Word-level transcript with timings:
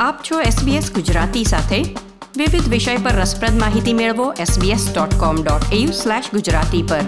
આપ 0.00 0.30
છો 0.30 0.40
SBS 0.40 0.94
ગુજરાતી 0.94 1.44
સાથે. 1.44 1.94
વિવિધ 2.36 2.68
વિષય 2.68 2.96
પર 2.96 3.10
રસપ્રદ 3.10 3.60
માહિતી 3.60 3.92
મેળવો 3.92 4.32
sbs.com.au/gujarati 4.32 6.82
પર. 6.82 7.00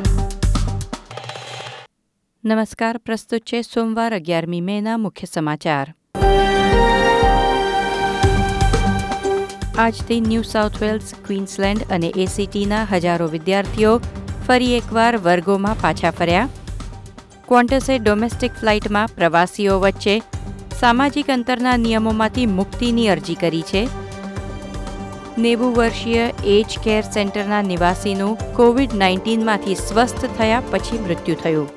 નમસ્કાર, 2.45 2.99
પ્રસ્તુત 2.99 3.41
છે 3.41 3.63
સોમવાર 3.63 4.15
અગિયારમી 4.15 4.61
મેના 4.61 4.97
મુખ્ય 4.97 5.27
સમાચાર. 5.35 5.95
આજથી 9.79 10.21
ન્યૂ 10.21 10.43
સાઉથ 10.43 10.83
વેલ્સ, 10.83 11.15
ક્વીન્સલેન્ડ 11.27 11.81
અને 11.91 12.07
એસીટીના 12.07 12.85
હજારો 12.85 13.27
વિદ્યાર્થીઓ 13.27 14.01
ફરી 14.49 14.77
એકવાર 14.77 15.17
વર્ગોમાં 15.17 15.81
પાછા 15.81 16.11
ફર્યા. 16.11 16.49
ક્વોન્ટસે 17.49 17.99
ડોમેસ્ટિક 17.99 18.53
ફ્લાઇટમાં 18.53 19.09
પ્રવાસીઓ 19.09 19.81
વચ્ચે 19.81 20.23
સામાજિક 20.81 21.31
અંતરના 21.31 21.77
નિયમોમાંથી 21.77 22.47
મુક્તિની 22.47 23.09
અરજી 23.09 23.35
કરી 23.35 23.63
છે. 23.63 23.89
નેવું 25.39 25.77
વર્ષીય 25.77 26.33
એજ 26.45 26.79
કેર 26.85 27.03
સેન્ટરના 27.03 27.63
નિવાસીનું 27.63 28.55
કોવિડ 28.55 28.95
નાઇન્ટીનમાંથી 28.95 29.75
સ્વસ્થ 29.75 30.25
થયા 30.39 30.63
પછી 30.71 30.99
મૃત્યુ 30.99 31.35
થયું. 31.35 31.69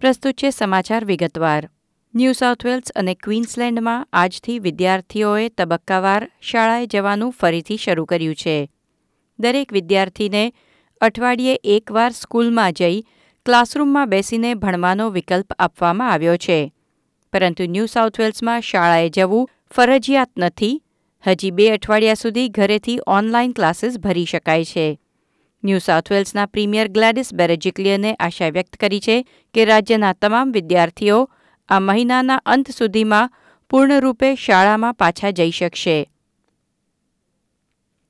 પ્રસ્તુત 0.00 0.34
છે 0.34 0.50
સમાચાર 0.50 1.04
વિગતવાર. 1.04 1.68
ન્યૂ 2.18 2.32
સાઉથ 2.32 2.64
વેલ્સ 2.64 2.90
અને 2.96 3.14
ક્વીન્સલેન્ડમાં 3.14 4.08
આજથી 4.12 4.58
વિદ્યાર્થીઓએ 4.58 5.48
તબક્કાવાર 5.48 6.30
શાળાએ 6.42 6.86
જવાનું 6.86 7.30
ફરીથી 7.30 7.76
શરૂ 7.76 8.04
કર્યું 8.04 8.34
છે. 8.34 8.70
દરેક 9.38 9.72
વિદ્યાર્થીને 9.72 10.52
અઠવાડિયે 11.00 11.58
એકવાર 11.64 12.10
સ્કૂલમાં 12.10 12.72
જઈ 12.72 13.02
ક્લાસરૂમમાં 13.46 14.08
બેસીને 14.08 14.54
ભણવાનો 14.54 15.10
વિકલ્પ 15.10 15.52
આપવામાં 15.58 16.12
આવ્યો 16.12 16.36
છે. 16.36 16.72
પરંતુ 17.32 17.66
ન્યૂ 17.66 17.86
સાઉથ 17.86 18.20
વેલ્સમાં 18.20 18.60
શાળાએ 18.60 19.08
જવું 19.08 19.48
ફરજિયાત 19.70 20.30
નથી. 20.38 20.82
હજી 21.26 21.50
બે 21.50 21.70
અઠવાડિયા 21.70 22.14
સુધી 22.14 22.48
ઘરેથી 22.48 22.98
ઓનલાઈન 23.06 23.52
ક્લાસીસ 23.52 23.98
ભરી 23.98 24.24
શકાય 24.24 24.64
છે. 24.64 24.98
ન્યૂ 25.64 25.78
સાઉથ 25.78 26.12
વેલ્સના 26.12 26.46
પ્રીમિયર 26.46 26.88
ગ્લેડિસ 26.88 27.34
બેરેજિકલિયને 27.34 28.14
આશા 28.14 28.48
વ્યક્ત 28.48 28.76
કરી 28.76 29.00
છે 29.00 29.26
કે 29.54 29.64
રાજ્યના 29.64 30.12
તમામ 30.12 30.52
વિદ્યાર્થીઓ 30.52 31.28
આ 31.68 31.80
મહિનાના 31.80 32.40
અંત 32.46 32.70
સુધીમાં 32.70 33.30
પૂર્ણરૂપે 33.70 34.34
શાળામાં 34.34 34.94
પાછા 34.94 35.30
જઈ 35.30 35.50
શકશે. 35.50 35.96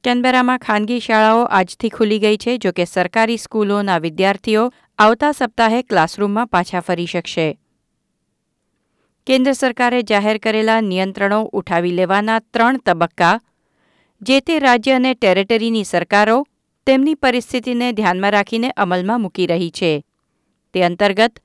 કેનબેરામાં 0.05 0.59
ખાનગી 0.59 1.00
શાળાઓ 1.00 1.45
આજથી 1.45 1.89
ખુલી 1.89 2.19
ગઈ 2.19 2.37
છે, 2.37 2.59
જોકે 2.59 2.84
સરકારી 2.84 3.37
સ્કૂલોના 3.37 3.98
વિદ્યાર્થીઓ 3.98 4.73
આવતા 4.98 5.33
સપ્તાહે 5.33 5.83
ક્લાસરૂમમાં 5.83 6.47
પાછા 6.47 6.81
ફરી 6.81 7.06
શકશે. 7.06 7.59
કેન્દ્ર 9.27 9.53
સરકારે 9.53 10.03
જાહેર 10.03 10.39
કરેલા 10.39 10.81
નિયંત્રણો 10.81 11.41
ઉઠાવી 11.53 11.91
લેવાના 11.91 12.39
ત્રણ 12.39 12.77
તબક્કા, 12.77 13.41
જે 14.22 14.41
તે 14.41 14.59
રાજ્ય 14.59 14.93
અને 14.93 15.15
ટેરેટરીની 15.15 15.84
સરકારો 15.84 16.47
તેમની 16.87 17.15
પરિસ્થિતિને 17.15 17.93
ધ્યાનમાં 17.93 18.33
રાખીને 18.33 18.70
અમલમાં 18.70 19.20
મૂકી 19.20 19.47
રહી 19.47 19.70
છે. 19.70 20.05
તે 20.75 20.83
અંતર્ગત 20.83 21.39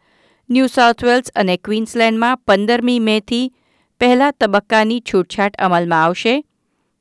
ન્યૂ 0.49 0.67
સાઉથ 0.67 1.03
વેલ્સ 1.03 1.31
અને 1.35 1.57
ક્વીન્સલેન્ડમાં 1.57 2.37
પંદરમી 2.37 2.99
મેથી 2.99 3.53
પહેલા 3.99 4.31
તબક્કાની 4.31 5.01
છૂટછાટ 5.01 5.55
અમલમાં 5.55 6.03
આવશે. 6.03 6.43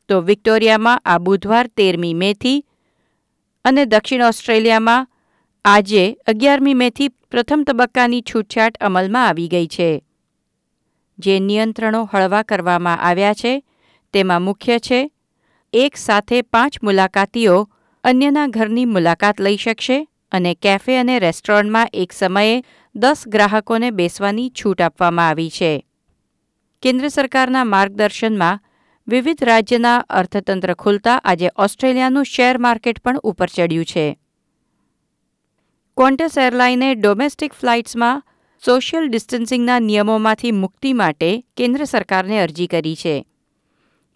તો 0.08 0.20
વિક્ટોરિયામાં 0.20 0.98
આ 0.98 1.18
બુધવાર 1.18 1.66
તેરમી 1.66 2.14
મેથી 2.14 2.64
અને 3.64 3.84
દક્ષિણ 3.84 4.22
ઓસ્ટ્રેલિયામાં 4.22 5.08
આજે 5.64 6.16
અગિયારમી 6.26 6.74
મેથી 6.74 7.08
પ્રથમ 7.08 7.64
તબક્કાની 7.66 8.22
છૂટછાટ 8.22 8.76
અમલમાં 8.76 9.28
આવી 9.28 9.48
ગઈ 9.48 9.66
છે. 9.66 10.04
જે 11.18 11.40
નિયંત્રણો 11.40 12.10
હળવા 12.14 12.42
કરવામાં 12.42 12.98
આવ્યા 12.98 13.34
છે, 13.34 13.64
તેમાં 14.12 14.42
મુખ્ય 14.42 14.78
છે, 14.78 15.10
એક 15.72 15.96
સાથે 15.96 16.42
પાંચ 16.42 16.82
મુલાકાતીઓ 16.82 17.70
અન્યના 18.04 18.46
ઘરની 18.46 18.84
મુલાકાત 18.84 19.40
લઈ 19.40 19.56
શકશે 19.56 20.08
અને 20.32 20.54
કેફે 20.54 20.96
અને 20.96 21.18
રેસ્ટોરન્ટમાં 21.18 21.88
એક 21.94 22.12
સમયે 22.12 22.64
દસ 22.94 23.24
ગ્રાહકોને 23.26 23.90
બેસવાની 23.90 24.50
છૂટ 24.50 24.82
આપવામાં 24.82 25.28
આવી 25.28 25.50
છે. 25.50 25.86
કેન્દ્ર 26.82 27.08
સરકારના 27.08 27.64
માર્ગદર્શનમાં 27.64 28.60
વિવિધ 29.08 29.44
રાજ્યના 29.44 29.96
અર્થતંત્ર 29.96 30.74
ખુલતા 30.74 31.16
આજે 31.24 31.48
ઓસ્ટ્રેલિયાનું 31.56 32.24
શેર 32.24 32.58
માર્કેટ 32.58 33.00
પણ 33.00 33.18
ઉપર 33.18 33.46
ચડ્યું 33.46 33.84
છે. 33.84 34.18
ક્વોન્ટસ 35.96 36.38
એરલાઈને 36.38 36.94
ડોમેસ્ટિક 36.94 37.52
ફ્લાઇટ્સમાં 37.52 38.22
સોશિયલ 38.66 39.08
ડિસ્ટન્સિંગના 39.08 39.78
નિયમોમાંથી 39.78 40.52
મુક્તિ 40.52 40.92
માટે 40.92 41.44
કેન્દ્ર 41.56 41.84
સરકારને 41.84 42.40
અરજી 42.40 42.66
કરી 42.66 42.96
છે. 42.96 43.26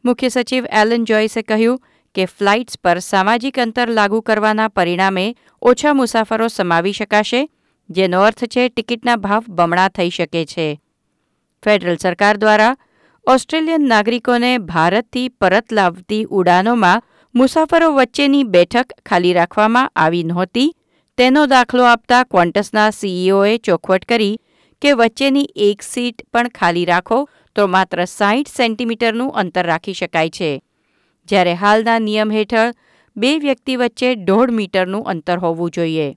મુખ્ય 0.05 0.29
સચિવ 0.29 0.67
એલન 0.73 1.05
જોઇસે 1.05 1.43
કહ્યું 1.43 1.83
કે 2.15 2.25
ફ્લાઇટ્સ 2.25 2.79
પર 2.85 2.99
સામાજિક 2.99 3.59
અંતર 3.59 3.89
લાગુ 3.89 4.21
કરવાના 4.21 4.69
પરિણામે 4.69 5.37
ઓછા 5.63 5.93
મુસાફરો 5.93 6.49
સમાવી 6.49 6.93
શકાશે 6.93 7.51
જેનો 7.91 8.21
અર્થ 8.21 8.45
છે 8.45 8.69
ટિકિટના 8.69 9.17
ભાવ 9.17 9.45
બમણા 9.49 9.89
થઈ 9.89 10.11
શકે 10.11 10.45
છે. 10.45 10.81
ફેડરલ 11.65 11.97
સરકાર 11.97 12.37
દ્વારા 12.37 12.77
ઓસ્ટ્રેલિયન 13.27 13.89
નાગરિકોને 13.89 14.59
ભારતથી 14.59 15.29
પરત 15.29 15.73
લાવતી 15.73 16.25
ઉડાનોમાં 16.25 17.03
મુસાફરો 17.35 17.93
વચ્ચેની 17.93 18.45
બેઠક 18.45 18.93
ખાલી 19.07 19.33
રાખવામાં 19.33 19.89
આવી 19.97 20.25
નહોતી. 20.25 20.75
તેનો 21.19 21.47
દાખલો 21.47 21.85
આપતા 21.85 22.25
ક્વોન્ટસના 22.25 22.91
સીઈઓએ 22.91 23.59
ચોખવટ 23.59 24.05
કરી 24.05 24.41
કે 24.83 24.93
વચ્ચેની 24.93 25.49
એક 25.57 25.83
સીટ 25.83 26.23
પણ 26.33 26.49
ખાલી 26.49 26.85
રાખો 26.85 27.29
તો 27.57 27.67
માત્ર 27.67 28.05
સાહીઠ 28.05 28.49
સેન્ટીમીટરનું 28.49 29.33
અંતર 29.33 29.67
રાખી 29.67 29.93
શકાય 29.93 30.31
છે. 30.31 30.63
જ્યારે 31.29 31.55
હાલના 31.55 31.99
નિયમ 31.99 32.31
હેઠળ 32.31 32.75
બે 33.17 33.39
વ્યક્તિ 33.39 33.77
વચ્ચે 33.77 34.15
દોઢ 34.15 34.51
મીટરનું 34.51 35.03
અંતર 35.03 35.39
હોવું 35.39 35.71
જોઈએ. 35.71 36.17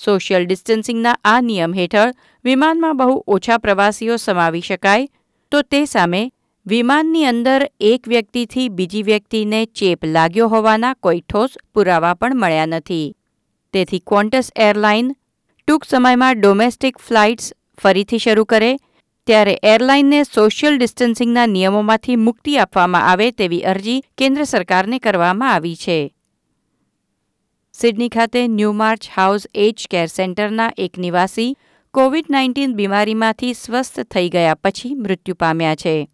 સોશિયલ 0.00 0.44
ડિસ્ટન્સિંગના 0.46 1.16
આ 1.24 1.40
નિયમ 1.46 1.78
હેઠળ 1.78 2.12
વિમાનમાં 2.44 3.00
બહુ 3.00 3.16
ઓછા 3.28 3.58
પ્રવાસીઓ 3.58 4.16
સમાવી 4.16 4.66
શકાય, 4.68 5.08
તો 5.52 5.62
તે 5.62 5.80
સામે 5.86 6.22
વિમાનની 6.66 7.24
અંદર 7.26 7.62
એક 7.90 8.08
વ્યક્તિથી 8.08 8.68
બીજી 8.70 9.02
વ્યક્તિને 9.02 9.60
ચેપ 9.78 10.04
લાગ્યો 10.16 10.48
હોવાના 10.48 10.92
કોઈ 11.00 11.22
ઠોસ 11.22 11.56
પુરાવા 11.74 12.14
પણ 12.14 12.40
મળ્યા 12.42 12.68
નથી. 12.68 13.06
તેથી 13.74 14.06
ક્વોન્ટસ 14.06 14.52
એરલાઇન 14.68 15.10
ટૂંક 15.68 15.84
સમયમાં 15.84 16.38
ડોમેસ્ટિક 16.38 16.96
ફ્લાઇટ્સ 16.98 17.52
ફરીથી 17.78 18.18
શરૂ 18.18 18.44
કરે, 18.44 18.70
ત્યારે 19.26 19.54
એરલાઇનને 19.64 20.20
સોશિયલ 20.26 20.78
ડિસ્ટન્સિંગના 20.78 21.46
નિયમોમાંથી 21.46 22.16
મુક્તિ 22.26 22.56
આપવામાં 22.58 23.06
આવે 23.10 23.28
તેવી 23.32 23.66
અરજી 23.72 24.00
કેન્દ્ર 24.18 24.42
સરકારને 24.44 24.98
કરવામાં 24.98 25.52
આવી 25.52 25.76
છે. 25.76 25.98
સિડની 27.80 28.08
ખાતે 28.08 28.48
ન્યૂમાર્ચ 28.48 29.08
હાઉસ 29.16 29.46
એજ 29.54 29.86
કેર 29.90 30.06
સેન્ટરના 30.06 30.72
એક 30.76 30.98
નિવાસી 30.98 31.56
કોવિડ 31.94 32.24
નાઇન્ટીન 32.30 32.74
બીમારીમાંથી 32.74 33.52
સ્વસ્થ 33.54 34.00
થઈ 34.00 34.28
ગયા 34.28 34.54
પછી 34.54 34.94
મૃત્યુ 34.94 35.34
પામ્યા 35.34 35.74
છે. 35.74 36.08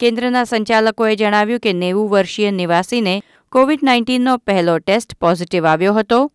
કેન્દ્રના 0.00 0.44
સંચાલકોએ 0.44 1.16
જણાવ્યું 1.16 1.60
કે 1.60 1.72
નેવું 1.72 2.10
વર્ષીય 2.10 2.50
નિવાસીને 2.50 3.22
કોવિડ 3.48 3.78
નાઇન્ટીનનો 3.82 4.36
પહેલો 4.36 4.78
ટેસ્ટ 4.78 5.14
પોઝિટિવ 5.14 5.66
આવ્યો 5.66 5.94
હતો. 5.94 6.32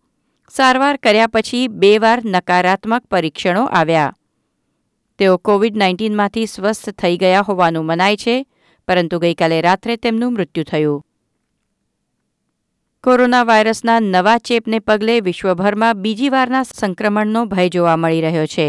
સારવાર 0.50 0.96
કર્યા 0.96 1.26
પછી 1.26 1.68
બે 1.68 1.98
વાર 1.98 2.22
નકારાત્મક 2.24 3.04
પરીક્ષણો 3.04 3.64
આવ્યા. 3.64 4.14
તેઓ 5.18 5.36
કોવિડ 5.36 5.76
નાઇન્ટીનમાંથી 5.76 6.46
સ્વસ્થ 6.46 6.90
થઈ 6.90 7.16
ગયા 7.16 7.40
હોવાનું 7.40 7.84
મનાય 7.84 8.16
છે, 8.16 8.46
પરંતુ 8.88 9.18
ગઈકાલે 9.18 9.60
રાત્રે 9.60 9.96
તેમનું 9.96 10.32
મૃત્યુ 10.32 10.64
થયું. 10.64 11.04
કોરોના 13.04 13.44
વાયરસના 13.44 14.00
નવા 14.00 14.38
ચેપને 14.38 14.78
પગલે 14.80 15.20
વિશ્વભરમાં 15.20 15.96
બીજી 15.96 16.30
વારના 16.30 16.62
સંક્રમણનો 16.62 17.42
ભય 17.46 17.68
જોવા 17.68 17.96
મળી 17.96 18.20
રહ્યો 18.20 18.46
છે. 18.46 18.66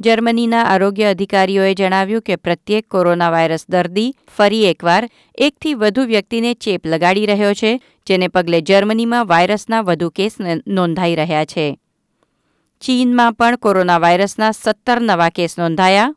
જર્મનીના 0.00 0.64
આરોગ્ય 0.64 1.08
અધિકારીઓએ 1.10 1.70
જણાવ્યું 1.74 2.22
કે 2.22 2.36
પ્રત્યેક 2.36 2.84
કોરોના 2.88 3.30
વાયરસ 3.30 3.64
દર્દી 3.68 4.12
ફરી 4.36 4.66
એકવાર 4.66 5.08
એકથી 5.38 5.74
વધુ 5.74 6.04
વ્યક્તિને 6.04 6.54
ચેપ 6.54 6.86
લગાડી 6.86 7.26
રહ્યો 7.26 7.54
છે, 7.54 7.72
જેને 8.06 8.28
પગલે 8.28 8.60
જર્મનીમાં 8.60 9.26
વાયરસના 9.26 9.80
વધુ 9.80 10.10
કેસ 10.10 10.38
નોંધાઈ 10.66 11.14
રહ્યા 11.14 11.44
છે. 11.44 11.66
ચીનમાં 12.80 13.34
પણ 13.34 13.56
કોરોના 13.56 13.98
વાયરસના 13.98 14.52
સત્તર 14.52 15.00
નવા 15.00 15.28
કેસ 15.30 15.58
નોંધાયા, 15.58 16.14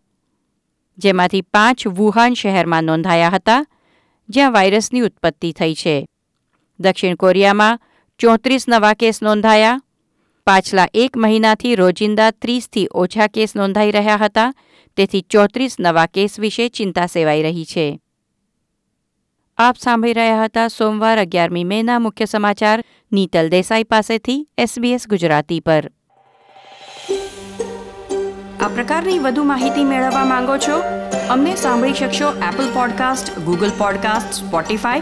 જેમાંથી 0.97 1.41
પાંચ 1.41 1.87
વુહાન 1.87 2.33
શહેરમાં 2.33 2.83
નોંધાયા 2.83 3.29
હતા, 3.29 3.61
જ્યાં 4.29 4.51
વાયરસની 4.51 5.01
ઉત્પત્તિ 5.01 5.51
થઈ 5.51 5.73
છે. 5.73 5.97
દક્ષિણ 6.79 7.15
કોરિયામાં 7.15 7.79
ચોત્રીસ 8.19 8.65
નવા 8.69 8.93
કેસ 8.93 9.23
નોંધાયા. 9.23 9.81
પાછલા 10.47 10.87
એક 10.93 11.17
મહિનાથી 11.17 11.75
રોજિંદા 11.75 12.31
ત્રીસથી 12.31 12.87
ઓછા 12.91 13.27
કેસ 13.27 13.55
નોંધાઈ 13.55 13.91
રહ્યા 13.91 14.15
હતા. 14.15 14.53
તેથી 14.97 15.21
ચોત્રીસ 15.21 15.75
નવા 15.79 16.05
કેસ 16.05 16.39
વિશે 16.39 16.69
ચિંતા 16.69 17.05
સેવાઈ 17.05 17.43
રહી 17.43 17.65
છે. 17.65 17.99
આપ 19.57 19.75
સાંભળી 19.77 20.13
રહ્યા 20.13 20.43
હતા 20.43 20.67
સોમવાર 20.67 21.19
અગિયારમી 21.19 21.63
મેના 21.63 21.99
મુખ્ય 21.99 22.25
સમાચાર 22.25 22.83
નીતલ 23.11 23.49
દેસાઈ 23.49 23.83
પાસેથી 23.83 24.47
એસબીએસ 24.57 25.07
ગુજરાતી 25.07 25.59
પર. 25.59 25.91
આ 28.59 28.67
પ્રકારની 28.67 29.19
વધુ 29.19 29.43
માહિતી 29.43 29.83
મેળવવા 29.83 30.25
માંગો 30.25 30.57
છો? 30.57 30.81
અમને 31.29 31.55
સાંભળી 31.55 31.93
શકશો 31.93 32.33
Apple 32.33 32.73
podcast 32.73 33.39
Google 33.39 33.69
podcast 33.77 34.33
Spotify 34.33 35.01